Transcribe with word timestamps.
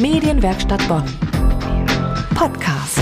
Medienwerkstatt 0.00 0.86
Bonn. 0.86 1.04
Podcast. 2.36 3.00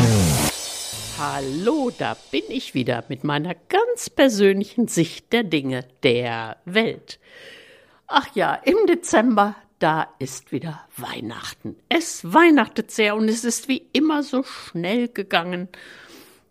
Hallo, 1.19 1.91
da 1.99 2.17
bin 2.31 2.45
ich 2.49 2.73
wieder 2.73 3.05
mit 3.11 3.23
meiner 3.23 3.55
ganz 3.55 4.09
persönlichen 4.09 4.89
Sicht 4.89 5.31
der 5.35 5.45
Dinge 5.45 5.85
der 6.03 6.57
Welt. 6.65 7.19
Ach 8.07 8.27
ja, 8.35 8.55
im 8.55 8.79
Dezember, 8.89 9.57
da 9.79 10.09
ist 10.19 10.53
wieder 10.53 10.89
Weihnachten. 10.97 11.77
Es 11.91 12.33
weihnachtet 12.33 12.91
sehr 12.91 13.15
und 13.15 13.29
es 13.29 13.45
ist 13.45 13.69
wie 13.69 13.87
immer 13.93 14.23
so 14.23 14.43
schnell 14.43 15.09
gegangen. 15.09 15.69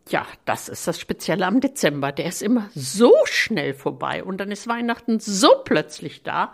Ja, 0.10 0.28
das 0.46 0.70
ist 0.70 0.88
das 0.88 1.00
Spezielle 1.00 1.48
am 1.48 1.60
Dezember. 1.60 2.12
Der 2.12 2.28
ist 2.28 2.44
immer 2.44 2.70
so 2.76 3.12
schnell 3.26 3.74
vorbei 3.74 4.24
und 4.24 4.38
dann 4.38 4.52
ist 4.52 4.68
Weihnachten 4.68 5.20
so 5.20 5.50
plötzlich 5.64 6.22
da. 6.22 6.54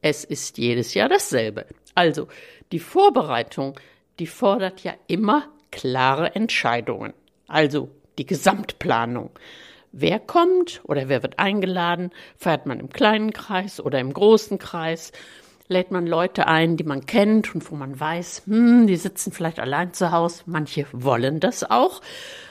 Es 0.00 0.22
ist 0.22 0.58
jedes 0.58 0.94
Jahr 0.94 1.08
dasselbe. 1.08 1.66
Also, 1.96 2.28
die 2.72 2.78
Vorbereitung, 2.78 3.80
die 4.18 4.26
fordert 4.26 4.84
ja 4.84 4.92
immer 5.08 5.48
klare 5.70 6.34
Entscheidungen. 6.34 7.14
Also 7.48 7.88
die 8.18 8.26
Gesamtplanung. 8.26 9.30
Wer 9.92 10.18
kommt 10.20 10.82
oder 10.84 11.08
wer 11.08 11.22
wird 11.22 11.38
eingeladen? 11.38 12.10
Feiert 12.36 12.66
man 12.66 12.80
im 12.80 12.90
kleinen 12.90 13.32
Kreis 13.32 13.80
oder 13.80 13.98
im 13.98 14.12
großen 14.12 14.58
Kreis? 14.58 15.12
Lädt 15.68 15.90
man 15.90 16.06
Leute 16.06 16.46
ein, 16.46 16.76
die 16.76 16.84
man 16.84 17.06
kennt 17.06 17.54
und 17.54 17.68
wo 17.70 17.74
man 17.74 17.98
weiß, 17.98 18.42
hm, 18.46 18.86
die 18.86 18.96
sitzen 18.96 19.32
vielleicht 19.32 19.58
allein 19.58 19.94
zu 19.94 20.12
Hause. 20.12 20.42
Manche 20.46 20.86
wollen 20.92 21.40
das 21.40 21.64
auch. 21.64 22.02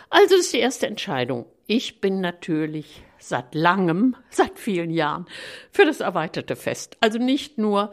Also 0.10 0.36
ist 0.36 0.54
die 0.54 0.60
erste 0.60 0.88
Entscheidung. 0.88 1.46
Ich 1.68 2.02
bin 2.02 2.20
natürlich 2.20 3.04
seit 3.20 3.54
langem, 3.54 4.16
seit 4.30 4.58
vielen 4.58 4.90
Jahren 4.90 5.28
für 5.72 5.86
das 5.86 6.00
erweiterte 6.00 6.56
Fest. 6.56 6.98
Also 7.00 7.20
nicht 7.20 7.60
nur 7.60 7.92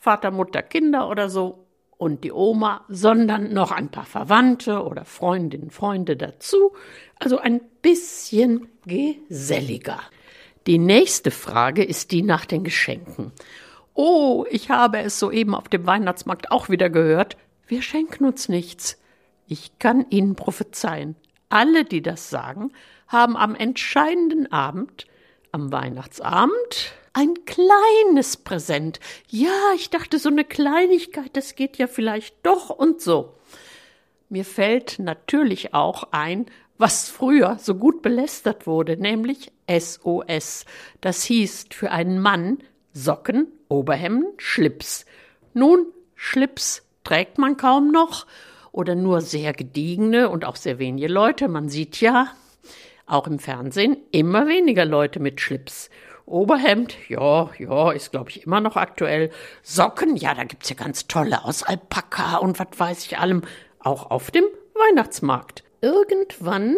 Vater, 0.00 0.30
Mutter, 0.30 0.62
Kinder 0.62 1.10
oder 1.10 1.28
so 1.28 1.66
und 1.98 2.24
die 2.24 2.32
Oma, 2.32 2.86
sondern 2.88 3.52
noch 3.52 3.70
ein 3.70 3.90
paar 3.90 4.06
Verwandte 4.06 4.82
oder 4.82 5.04
Freundinnen, 5.04 5.70
Freunde 5.70 6.16
dazu. 6.16 6.72
Also 7.16 7.38
ein 7.38 7.60
bisschen 7.82 8.68
geselliger. 8.86 10.00
Die 10.66 10.78
nächste 10.78 11.30
Frage 11.30 11.84
ist 11.84 12.12
die 12.12 12.22
nach 12.22 12.46
den 12.46 12.64
Geschenken. 12.64 13.32
Oh, 13.92 14.46
ich 14.50 14.70
habe 14.70 15.00
es 15.00 15.18
soeben 15.18 15.54
auf 15.54 15.68
dem 15.68 15.84
Weihnachtsmarkt 15.84 16.50
auch 16.50 16.70
wieder 16.70 16.88
gehört. 16.88 17.36
Wir 17.66 17.82
schenken 17.82 18.24
uns 18.24 18.48
nichts. 18.48 18.98
Ich 19.46 19.78
kann 19.78 20.06
Ihnen 20.08 20.34
prophezeien. 20.34 21.14
Alle, 21.50 21.84
die 21.84 22.00
das 22.00 22.30
sagen, 22.30 22.72
haben 23.06 23.36
am 23.36 23.54
entscheidenden 23.54 24.50
Abend, 24.50 25.06
am 25.52 25.70
Weihnachtsabend, 25.70 26.94
ein 27.12 27.34
kleines 27.44 28.36
Präsent. 28.36 29.00
Ja, 29.28 29.72
ich 29.74 29.90
dachte, 29.90 30.18
so 30.18 30.28
eine 30.28 30.44
Kleinigkeit, 30.44 31.30
das 31.34 31.54
geht 31.54 31.76
ja 31.78 31.86
vielleicht 31.86 32.34
doch 32.44 32.70
und 32.70 33.00
so. 33.00 33.34
Mir 34.28 34.44
fällt 34.44 34.98
natürlich 34.98 35.74
auch 35.74 36.08
ein, 36.12 36.46
was 36.78 37.10
früher 37.10 37.58
so 37.60 37.74
gut 37.74 38.00
belästert 38.00 38.66
wurde, 38.66 38.96
nämlich 38.96 39.52
SOS. 39.68 40.64
Das 41.00 41.24
hieß 41.24 41.66
für 41.70 41.90
einen 41.90 42.20
Mann 42.20 42.58
Socken, 42.92 43.48
Oberhemden, 43.68 44.32
Schlips. 44.38 45.04
Nun, 45.52 45.86
Schlips 46.14 46.82
trägt 47.04 47.38
man 47.38 47.56
kaum 47.56 47.90
noch 47.90 48.26
oder 48.72 48.94
nur 48.94 49.20
sehr 49.20 49.52
gediegene 49.52 50.28
und 50.28 50.44
auch 50.44 50.56
sehr 50.56 50.78
wenige 50.78 51.08
Leute. 51.08 51.48
Man 51.48 51.68
sieht 51.68 52.00
ja 52.00 52.28
auch 53.06 53.26
im 53.26 53.38
Fernsehen 53.38 53.96
immer 54.12 54.46
weniger 54.46 54.84
Leute 54.84 55.20
mit 55.20 55.40
Schlips. 55.40 55.90
Oberhemd, 56.30 56.96
ja, 57.08 57.50
ja, 57.58 57.90
ist 57.90 58.12
glaube 58.12 58.30
ich 58.30 58.44
immer 58.46 58.60
noch 58.60 58.76
aktuell. 58.76 59.30
Socken, 59.62 60.16
ja, 60.16 60.34
da 60.34 60.44
gibt's 60.44 60.68
ja 60.68 60.76
ganz 60.76 61.08
tolle 61.08 61.44
aus 61.44 61.62
Alpaka 61.62 62.36
und 62.36 62.58
was 62.58 62.68
weiß 62.78 63.06
ich 63.06 63.18
allem, 63.18 63.42
auch 63.80 64.10
auf 64.10 64.30
dem 64.30 64.44
Weihnachtsmarkt. 64.74 65.64
Irgendwann 65.80 66.76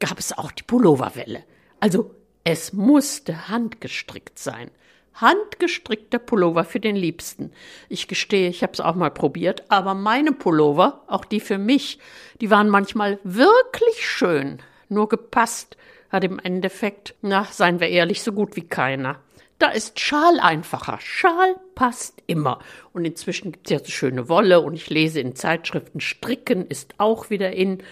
gab 0.00 0.18
es 0.18 0.36
auch 0.36 0.50
die 0.50 0.62
Pulloverwelle. 0.62 1.44
Also 1.78 2.14
es 2.44 2.72
musste 2.72 3.48
handgestrickt 3.48 4.38
sein. 4.38 4.70
Handgestrickter 5.14 6.18
Pullover 6.18 6.64
für 6.64 6.80
den 6.80 6.96
Liebsten. 6.96 7.52
Ich 7.88 8.08
gestehe, 8.08 8.48
ich 8.48 8.62
habe 8.62 8.72
es 8.72 8.80
auch 8.80 8.94
mal 8.94 9.10
probiert, 9.10 9.64
aber 9.68 9.94
meine 9.94 10.32
Pullover, 10.32 11.02
auch 11.06 11.24
die 11.24 11.40
für 11.40 11.58
mich, 11.58 11.98
die 12.40 12.50
waren 12.50 12.68
manchmal 12.68 13.18
wirklich 13.24 14.06
schön, 14.06 14.60
nur 14.88 15.08
gepasst 15.08 15.76
hat 16.10 16.24
im 16.24 16.38
Endeffekt, 16.38 17.14
na, 17.22 17.46
seien 17.50 17.80
wir 17.80 17.88
ehrlich, 17.88 18.22
so 18.22 18.32
gut 18.32 18.56
wie 18.56 18.66
keiner. 18.66 19.20
Da 19.58 19.70
ist 19.70 19.98
Schal 20.00 20.38
einfacher. 20.38 20.98
Schal 21.00 21.56
passt 21.74 22.22
immer. 22.26 22.58
Und 22.92 23.04
inzwischen 23.06 23.52
gibt 23.52 23.66
es 23.66 23.72
ja 23.72 23.78
so 23.78 23.90
schöne 23.90 24.28
Wolle 24.28 24.60
und 24.60 24.74
ich 24.74 24.90
lese 24.90 25.20
in 25.20 25.34
Zeitschriften, 25.34 26.00
Stricken 26.00 26.66
ist 26.66 26.94
auch 26.98 27.30
wieder 27.30 27.52
in. 27.52 27.82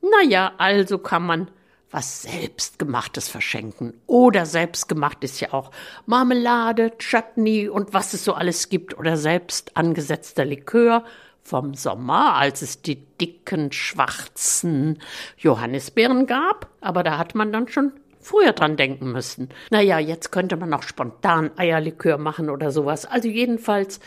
Naja, 0.00 0.52
also 0.58 0.98
kann 0.98 1.24
man 1.24 1.48
was 1.92 2.22
Selbstgemachtes 2.22 3.28
verschenken. 3.28 3.94
Oder 4.06 4.46
selbstgemacht 4.46 5.22
ist 5.22 5.40
ja 5.40 5.52
auch 5.52 5.70
Marmelade, 6.06 6.96
Chutney 6.98 7.68
und 7.68 7.92
was 7.92 8.14
es 8.14 8.24
so 8.24 8.32
alles 8.32 8.68
gibt. 8.70 8.98
Oder 8.98 9.16
selbst 9.16 9.76
angesetzter 9.76 10.44
Likör 10.44 11.04
vom 11.42 11.74
Sommer, 11.74 12.36
als 12.36 12.62
es 12.62 12.82
die 12.82 13.04
dicken, 13.20 13.72
schwarzen 13.72 14.98
Johannisbeeren 15.36 16.26
gab, 16.26 16.70
aber 16.80 17.02
da 17.02 17.18
hat 17.18 17.34
man 17.34 17.52
dann 17.52 17.68
schon 17.68 17.92
früher 18.20 18.52
dran 18.52 18.76
denken 18.76 19.12
müssen. 19.12 19.48
Naja, 19.70 19.98
jetzt 19.98 20.30
könnte 20.30 20.56
man 20.56 20.72
auch 20.72 20.82
spontan 20.82 21.50
Eierlikör 21.56 22.18
machen 22.18 22.48
oder 22.48 22.70
sowas. 22.70 23.04
Also 23.04 23.28
jedenfalls 23.28 24.00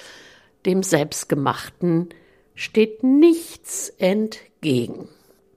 dem 0.65 0.81
Selbstgemachten 0.81 2.09
steht 2.55 3.03
nichts 3.03 3.89
entgegen. 3.89 5.09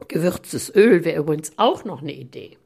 Gewürztes 0.08 0.74
Öl 0.74 1.04
wäre 1.04 1.20
übrigens 1.20 1.52
auch 1.56 1.84
noch 1.84 2.02
eine 2.02 2.12
Idee. 2.12 2.58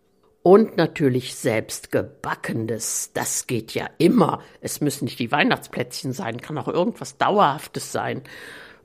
Und 0.43 0.77
natürlich 0.77 1.37
selbstgebackenes. 1.37 3.13
Das 3.15 3.47
geht 3.47 3.75
ja 3.75 3.89
immer. 3.99 4.41
Es 4.61 4.81
müssen 4.81 5.05
nicht 5.05 5.21
die 5.21 5.31
Weihnachtsplätzchen 5.31 6.13
sein, 6.13 6.41
kann 6.41 6.59
auch 6.59 6.67
irgendwas 6.67 7.17
Dauerhaftes 7.17 7.93
sein 7.93 8.23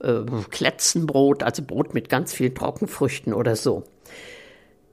äh, 0.02 0.24
Kletzenbrot, 0.50 1.44
also 1.44 1.64
Brot 1.64 1.94
mit 1.94 2.10
ganz 2.10 2.34
vielen 2.34 2.56
Trockenfrüchten 2.56 3.34
oder 3.34 3.56
so. 3.56 3.84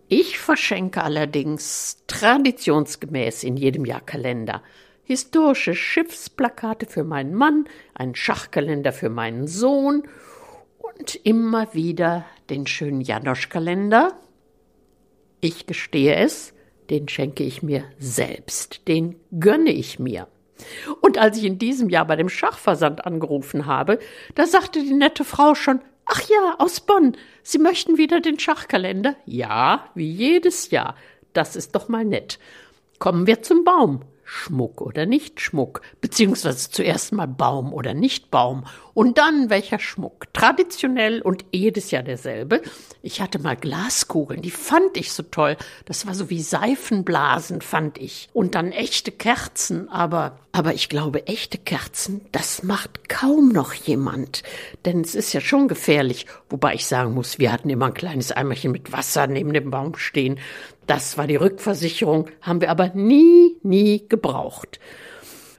Ich 0.08 0.38
verschenke 0.38 1.02
allerdings 1.02 1.98
traditionsgemäß 2.06 3.42
in 3.42 3.56
jedem 3.56 3.84
Jahr 3.84 4.02
Kalender. 4.02 4.62
Historische 5.02 5.74
Schiffsplakate 5.74 6.86
für 6.86 7.04
meinen 7.04 7.34
Mann, 7.34 7.66
einen 7.94 8.14
Schachkalender 8.14 8.92
für 8.92 9.08
meinen 9.08 9.46
Sohn 9.46 10.04
und 10.78 11.14
immer 11.24 11.72
wieder 11.74 12.26
den 12.50 12.66
schönen 12.66 13.00
Janosch-Kalender. 13.00 14.12
Ich 15.40 15.66
gestehe 15.66 16.14
es, 16.16 16.54
den 16.90 17.08
schenke 17.08 17.44
ich 17.44 17.62
mir 17.62 17.84
selbst, 17.98 18.86
den 18.88 19.16
gönne 19.38 19.72
ich 19.72 19.98
mir. 19.98 20.28
Und 21.00 21.18
als 21.18 21.38
ich 21.38 21.44
in 21.44 21.58
diesem 21.58 21.88
Jahr 21.88 22.06
bei 22.06 22.16
dem 22.16 22.28
Schachversand 22.28 23.06
angerufen 23.06 23.66
habe, 23.66 23.98
da 24.34 24.46
sagte 24.46 24.80
die 24.80 24.94
nette 24.94 25.24
Frau 25.24 25.54
schon, 25.54 25.80
ach 26.06 26.22
ja, 26.22 26.56
aus 26.58 26.80
Bonn, 26.80 27.16
Sie 27.42 27.58
möchten 27.58 27.98
wieder 27.98 28.20
den 28.20 28.38
Schachkalender? 28.38 29.16
Ja, 29.26 29.90
wie 29.94 30.10
jedes 30.10 30.70
Jahr. 30.70 30.96
Das 31.32 31.56
ist 31.56 31.74
doch 31.74 31.88
mal 31.88 32.04
nett. 32.04 32.38
Kommen 32.98 33.26
wir 33.26 33.42
zum 33.42 33.64
Baum. 33.64 34.02
Schmuck 34.24 34.80
oder 34.80 35.06
nicht 35.06 35.40
Schmuck, 35.40 35.82
beziehungsweise 36.00 36.70
zuerst 36.70 37.12
mal 37.12 37.26
Baum 37.26 37.72
oder 37.72 37.94
nicht 37.94 38.30
Baum 38.30 38.64
und 38.94 39.18
dann 39.18 39.50
welcher 39.50 39.78
Schmuck. 39.78 40.32
Traditionell 40.32 41.20
und 41.20 41.44
jedes 41.52 41.90
Jahr 41.90 42.02
derselbe. 42.02 42.62
Ich 43.02 43.20
hatte 43.20 43.38
mal 43.38 43.56
Glaskugeln, 43.56 44.40
die 44.40 44.50
fand 44.50 44.96
ich 44.96 45.12
so 45.12 45.22
toll. 45.24 45.56
Das 45.84 46.06
war 46.06 46.14
so 46.14 46.30
wie 46.30 46.40
Seifenblasen, 46.40 47.60
fand 47.60 47.98
ich. 47.98 48.28
Und 48.32 48.54
dann 48.54 48.72
echte 48.72 49.12
Kerzen, 49.12 49.88
aber, 49.88 50.38
aber 50.52 50.74
ich 50.74 50.88
glaube, 50.88 51.26
echte 51.26 51.58
Kerzen, 51.58 52.22
das 52.32 52.62
macht 52.62 53.08
kaum 53.08 53.50
noch 53.50 53.74
jemand. 53.74 54.42
Denn 54.84 55.00
es 55.00 55.14
ist 55.14 55.32
ja 55.32 55.40
schon 55.40 55.68
gefährlich. 55.68 56.26
Wobei 56.48 56.74
ich 56.74 56.86
sagen 56.86 57.14
muss, 57.14 57.38
wir 57.38 57.52
hatten 57.52 57.68
immer 57.68 57.86
ein 57.86 57.94
kleines 57.94 58.32
Eimerchen 58.32 58.72
mit 58.72 58.92
Wasser 58.92 59.26
neben 59.26 59.52
dem 59.52 59.70
Baum 59.70 59.96
stehen. 59.96 60.38
Das 60.86 61.16
war 61.16 61.26
die 61.26 61.36
Rückversicherung, 61.36 62.26
haben 62.42 62.60
wir 62.60 62.70
aber 62.70 62.90
nie, 62.90 63.56
nie 63.62 64.06
gebraucht. 64.14 64.78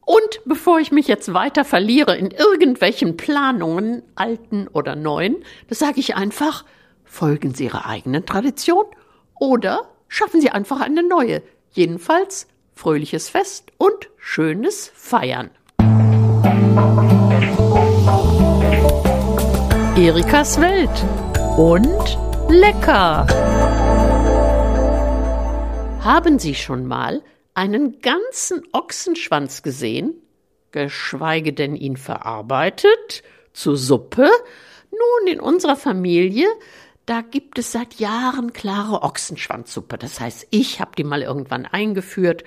Und 0.06 0.42
bevor 0.46 0.80
ich 0.80 0.92
mich 0.92 1.08
jetzt 1.08 1.34
weiter 1.34 1.66
verliere 1.66 2.16
in 2.16 2.30
irgendwelchen 2.32 3.18
Planungen, 3.18 4.04
alten 4.16 4.68
oder 4.68 4.96
neuen, 4.96 5.38
das 5.68 5.80
sage 5.80 6.00
ich 6.00 6.16
einfach, 6.16 6.64
folgen 7.04 7.54
Sie 7.54 7.66
Ihrer 7.66 7.86
eigenen 7.88 8.26
Tradition 8.26 8.86
oder 9.40 9.90
schaffen 10.08 10.42
Sie 10.42 10.52
einfach 10.52 10.80
eine 10.80 11.02
neue. 11.02 11.42
Jedenfalls 11.72 12.48
fröhliches 12.76 13.30
Fest 13.30 13.72
und 13.78 14.10
schönes 14.18 14.92
Feiern. 14.94 15.50
Erikas 19.98 20.60
Welt 20.62 21.06
und 21.58 22.20
lecker. 22.50 23.26
Haben 26.02 26.38
Sie 26.38 26.54
schon 26.54 26.86
mal 26.86 27.24
einen 27.56 28.02
ganzen 28.02 28.62
Ochsenschwanz 28.74 29.64
gesehen, 29.64 30.14
geschweige 30.72 31.54
denn 31.54 31.76
ihn 31.76 31.98
verarbeitet, 31.98 33.24
zur 33.54 33.78
Suppe. 33.78 34.30
Nun, 34.92 35.34
in 35.34 35.40
unserer 35.40 35.78
Familie, 35.78 36.48
da 37.06 37.22
gibt 37.22 37.58
es 37.58 37.72
seit 37.72 37.96
Jahren 37.96 38.54
klare 38.54 39.02
Ochsenschwanzsuppe. 39.02 39.98
Das 39.98 40.20
heißt, 40.20 40.48
ich 40.52 40.80
habe 40.82 40.92
die 40.98 41.04
mal 41.04 41.22
irgendwann 41.22 41.66
eingeführt 41.66 42.44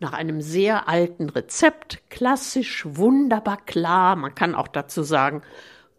nach 0.00 0.12
einem 0.12 0.40
sehr 0.40 0.88
alten 0.88 1.28
Rezept, 1.28 2.02
klassisch, 2.10 2.84
wunderbar 2.86 3.64
klar. 3.64 4.16
Man 4.16 4.34
kann 4.34 4.54
auch 4.54 4.68
dazu 4.68 5.02
sagen, 5.02 5.42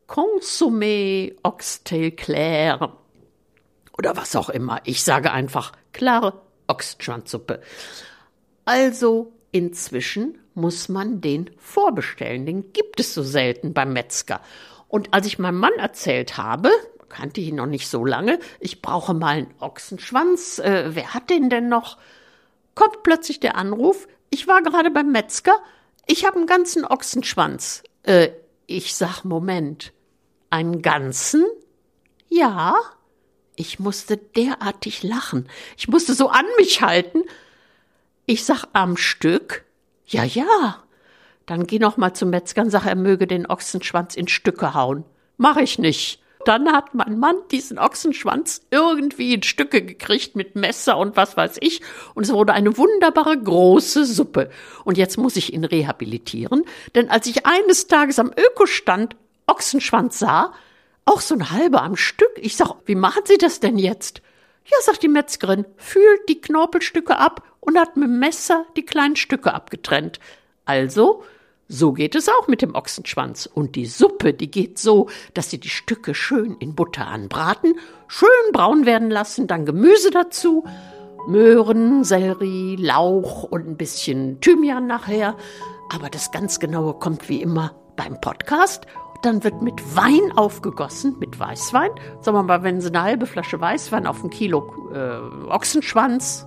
Consommé 0.07 1.36
Oxtail 1.44 2.12
Claire 2.12 2.98
oder 3.98 4.15
was 4.15 4.36
auch 4.36 4.50
immer. 4.50 4.80
Ich 4.86 5.03
sage 5.03 5.31
einfach 5.31 5.74
klare 5.94 6.42
Ochsenschwanzsuppe. 6.68 7.62
Also 8.68 9.31
inzwischen 9.54 10.40
muss 10.54 10.90
man 10.90 11.22
den 11.22 11.50
vorbestellen. 11.58 12.46
Den 12.46 12.74
gibt 12.74 13.00
es 13.00 13.14
so 13.14 13.24
selten 13.24 13.74
beim 13.74 13.94
Metzger. 13.94 14.42
Und 14.90 15.14
als 15.14 15.25
ich 15.25 15.40
meinem 15.40 15.60
Mann 15.60 15.72
erzählt 15.78 16.36
habe, 16.36 16.69
kannte 17.08 17.40
ich 17.40 17.48
ihn 17.48 17.56
noch 17.56 17.66
nicht 17.66 17.88
so 17.88 18.04
lange, 18.04 18.40
ich 18.60 18.81
brauche 18.81 19.14
mal 19.14 19.38
einen 19.38 19.54
Ochsenschwanz, 19.62 20.60
äh, 20.60 20.90
wer 20.90 21.14
hat 21.14 21.30
den 21.30 21.50
denn 21.50 21.69
noch? 21.69 21.98
Kommt 22.75 23.04
plötzlich 23.04 23.40
der 23.40 23.56
Anruf, 23.56 24.06
ich 24.31 24.50
war 24.50 24.62
gerade 24.62 24.92
beim 24.92 25.13
Metzger, 25.13 25.54
ich 26.06 26.25
habe 26.25 26.36
einen 26.36 26.46
ganzen 26.46 26.84
Ochsenschwanz. 26.84 27.84
Äh, 28.04 28.31
ich 28.66 28.96
sag, 28.96 29.24
Moment, 29.24 29.94
einen 30.50 30.81
ganzen? 30.81 31.46
Ja. 32.28 32.75
Ich 33.56 33.80
musste 33.80 34.18
derartig 34.18 35.04
lachen. 35.04 35.48
Ich 35.78 35.88
musste 35.88 36.13
so 36.13 36.28
an 36.28 36.46
mich 36.58 36.81
halten. 36.81 37.24
Ich 38.29 38.44
sag 38.44 38.65
am 38.74 38.97
Stück, 38.97 39.63
ja, 40.06 40.25
ja. 40.25 40.83
Dann 41.45 41.65
geh 41.65 41.79
noch 41.79 41.95
mal 41.95 42.13
zum 42.13 42.29
Metzger 42.29 42.63
und 42.63 42.71
sag, 42.71 42.85
er 42.85 42.95
möge 42.95 43.25
den 43.25 43.45
Ochsenschwanz 43.45 44.15
in 44.15 44.27
Stücke 44.27 44.74
hauen. 44.74 45.06
Mach 45.38 45.56
ich 45.56 45.79
nicht. 45.79 46.21
Dann 46.44 46.74
hat 46.74 46.94
mein 46.94 47.19
Mann 47.19 47.38
diesen 47.51 47.79
Ochsenschwanz 47.79 48.68
irgendwie 48.69 49.33
in 49.33 49.44
Stücke 49.44 49.81
gekriegt 49.81 50.35
mit 50.35 50.57
Messer 50.57 50.97
und 50.97 51.15
was 51.15 51.38
weiß 51.38 51.56
ich. 51.62 51.79
Und 52.15 52.25
es 52.25 52.33
wurde 52.33 52.51
eine 52.51 52.77
wunderbare 52.77 53.41
große 53.41 54.03
Suppe. 54.03 54.50
Und 54.83 54.97
jetzt 54.97 55.18
muss 55.18 55.38
ich 55.38 55.53
ihn 55.53 55.63
rehabilitieren, 55.63 56.65
denn 56.95 57.09
als 57.09 57.27
ich 57.27 57.45
eines 57.45 57.88
Tages 57.88 58.19
am 58.19 58.33
Ökostand 58.38 59.15
Ochsenschwanz 59.45 60.19
sah, 60.19 60.51
auch 61.06 61.21
so 61.21 61.33
ein 61.33 61.51
halber 61.51 61.81
am 61.81 61.95
Stück. 61.95 62.31
Ich 62.35 62.57
sag, 62.57 62.75
wie 62.83 62.95
machen 62.95 63.24
Sie 63.24 63.38
das 63.38 63.62
denn 63.62 63.77
jetzt? 63.77 64.21
Ja, 64.65 64.75
sagt 64.81 65.01
die 65.01 65.07
Metzgerin, 65.07 65.65
fühlt 65.77 66.27
die 66.27 66.41
Knorpelstücke 66.41 67.18
ab 67.18 67.41
und 67.68 67.78
hat 67.78 67.98
mit 67.98 68.08
dem 68.08 68.19
Messer 68.19 68.66
die 68.78 68.86
kleinen 68.86 69.18
Stücke 69.18 69.54
abgetrennt. 69.54 70.19
Also, 70.64 71.24
so 71.68 71.92
geht 71.92 72.16
es 72.16 72.30
auch 72.30 72.48
mit 72.48 72.62
dem 72.62 72.75
Ochsenschwanz. 72.75 73.46
Und 73.46 73.75
die 73.75 73.86
Suppe, 73.86 74.34
die 74.34 74.50
geht 74.50 74.80
so, 74.80 75.10
dass 75.34 75.50
Sie 75.50 75.60
die 75.60 75.69
Stücke 75.69 76.16
schön 76.16 76.56
in 76.60 76.75
Butter 76.75 77.08
anbraten, 77.08 77.75
schön 78.08 78.30
braun 78.54 78.86
werden 78.86 79.12
lassen, 79.12 79.48
dann 79.48 79.66
Gemüse 79.66 80.12
dazu, 80.12 80.64
Möhren, 81.28 82.06
Sellerie, 82.06 82.78
Lauch 82.78 83.44
und 83.44 83.68
ein 83.68 83.75
bisschen 83.75 84.40
Thymian 84.40 84.88
nachher. 84.88 85.36
Aber 85.94 86.10
das 86.10 86.31
ganz 86.31 86.60
genaue 86.60 86.94
kommt 86.94 87.28
wie 87.28 87.42
immer 87.42 87.75
beim 87.98 88.22
Podcast 88.22 88.88
dann 89.22 89.44
wird 89.44 89.62
mit 89.62 89.96
Wein 89.96 90.31
aufgegossen, 90.36 91.18
mit 91.20 91.40
Weißwein. 91.40 91.90
Sagen 92.22 92.38
wir 92.38 92.44
mal, 92.44 92.63
wenn 92.63 92.81
Sie 92.81 92.88
eine 92.88 93.02
halbe 93.02 93.25
Flasche 93.25 93.60
Weißwein 93.60 94.08
auf 94.08 94.24
ein 94.24 94.30
Kilo 94.30 94.72
äh, 94.94 95.50
Ochsenschwanz, 95.50 96.47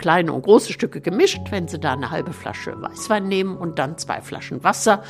kleine 0.00 0.32
und 0.32 0.42
große 0.42 0.72
Stücke 0.72 1.00
gemischt, 1.00 1.42
wenn 1.50 1.68
Sie 1.68 1.78
da 1.78 1.92
eine 1.92 2.10
halbe 2.10 2.32
Flasche 2.32 2.74
Weißwein 2.80 3.28
nehmen 3.28 3.56
und 3.56 3.78
dann 3.78 3.98
zwei 3.98 4.20
Flaschen 4.20 4.64
Wasser. 4.64 5.04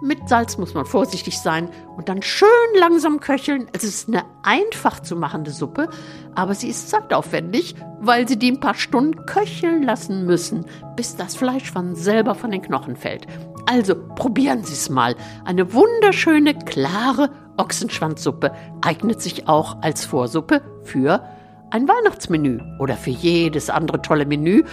Mit 0.00 0.28
Salz 0.28 0.56
muss 0.56 0.74
man 0.74 0.86
vorsichtig 0.86 1.38
sein 1.38 1.68
und 1.96 2.08
dann 2.08 2.22
schön 2.22 2.48
langsam 2.78 3.18
köcheln. 3.18 3.66
Es 3.72 3.82
ist 3.82 4.08
eine 4.08 4.24
einfach 4.42 5.00
zu 5.00 5.16
machende 5.16 5.50
Suppe, 5.50 5.88
aber 6.34 6.54
sie 6.54 6.68
ist 6.68 6.90
zeitaufwendig, 6.90 7.74
weil 8.00 8.28
Sie 8.28 8.38
die 8.38 8.52
ein 8.52 8.60
paar 8.60 8.74
Stunden 8.74 9.26
köcheln 9.26 9.82
lassen 9.82 10.26
müssen, 10.26 10.66
bis 10.96 11.16
das 11.16 11.34
Fleisch 11.34 11.72
von 11.72 11.94
selber 11.94 12.34
von 12.34 12.50
den 12.50 12.62
Knochen 12.62 12.96
fällt. 12.96 13.26
Also 13.66 13.96
probieren 13.96 14.62
Sie 14.64 14.74
es 14.74 14.88
mal. 14.90 15.16
Eine 15.44 15.72
wunderschöne, 15.72 16.54
klare 16.54 17.30
Ochsenschwanzsuppe 17.56 18.52
eignet 18.82 19.20
sich 19.20 19.48
auch 19.48 19.82
als 19.82 20.04
Vorsuppe 20.04 20.62
für 20.84 21.24
ein 21.70 21.88
Weihnachtsmenü 21.88 22.60
oder 22.78 22.96
für 22.96 23.10
jedes 23.10 23.70
andere 23.70 24.02
tolle 24.02 24.26
Menü, 24.26 24.64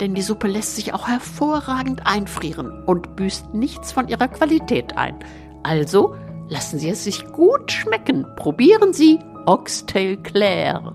denn 0.00 0.14
die 0.14 0.22
Suppe 0.22 0.48
lässt 0.48 0.76
sich 0.76 0.92
auch 0.92 1.08
hervorragend 1.08 2.06
einfrieren 2.06 2.82
und 2.84 3.16
büßt 3.16 3.54
nichts 3.54 3.92
von 3.92 4.08
ihrer 4.08 4.28
Qualität 4.28 4.96
ein. 4.96 5.16
Also 5.62 6.16
lassen 6.48 6.78
Sie 6.78 6.90
es 6.90 7.04
sich 7.04 7.24
gut 7.32 7.72
schmecken. 7.72 8.26
Probieren 8.36 8.92
Sie 8.92 9.18
Oxtail 9.46 10.16
Claire. 10.18 10.94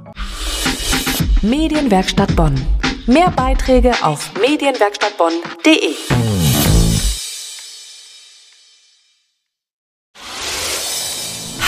Medienwerkstatt 1.42 2.36
Bonn. 2.36 2.56
Mehr 3.08 3.32
Beiträge 3.32 3.94
auf 4.04 4.32
medienwerkstattbonn.de. 4.40 6.39